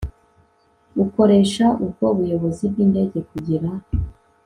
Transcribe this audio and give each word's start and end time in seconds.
ukoresha 1.03 1.65
ubwo 1.83 2.05
buyobozi 2.17 2.63
bw 2.71 2.77
indege 2.85 3.17
kugira 3.29 3.69